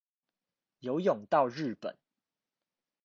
[0.79, 1.95] 游泳到日本